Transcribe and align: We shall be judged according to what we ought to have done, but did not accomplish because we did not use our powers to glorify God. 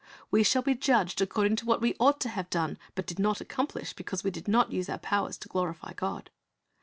We 0.31 0.41
shall 0.41 0.63
be 0.63 0.73
judged 0.73 1.21
according 1.21 1.57
to 1.57 1.67
what 1.67 1.79
we 1.79 1.93
ought 1.99 2.19
to 2.21 2.29
have 2.29 2.49
done, 2.49 2.79
but 2.95 3.05
did 3.05 3.19
not 3.19 3.39
accomplish 3.39 3.93
because 3.93 4.23
we 4.23 4.31
did 4.31 4.47
not 4.47 4.71
use 4.71 4.89
our 4.89 4.97
powers 4.97 5.37
to 5.37 5.47
glorify 5.47 5.93
God. 5.93 6.31